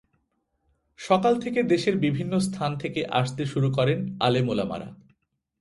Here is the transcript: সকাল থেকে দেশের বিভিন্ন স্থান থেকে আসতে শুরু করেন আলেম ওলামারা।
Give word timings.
সকাল 0.99 1.33
থেকে 1.39 1.63
দেশের 1.63 1.95
বিভিন্ন 1.97 2.33
স্থান 2.39 2.77
থেকে 2.77 3.05
আসতে 3.11 3.43
শুরু 3.45 3.71
করেন 3.71 3.99
আলেম 4.19 4.49
ওলামারা। 4.49 4.89